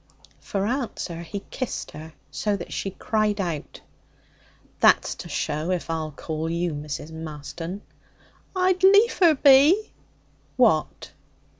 For 0.39 0.65
answer, 0.65 1.21
he 1.21 1.41
kissed 1.51 1.91
her 1.91 2.13
so 2.31 2.57
that 2.57 2.73
she 2.73 2.89
cried 2.89 3.39
out. 3.39 3.81
'That's 4.79 5.13
to 5.13 5.29
show 5.29 5.69
if 5.69 5.91
I'll 5.91 6.09
call 6.09 6.49
you 6.49 6.73
Mrs. 6.73 7.11
Marston.' 7.13 7.83
'I'd 8.55 8.81
liefer 8.81 9.35
be.' 9.35 9.91
'What?' 10.57 11.11